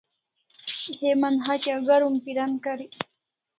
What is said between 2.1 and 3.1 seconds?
piran karik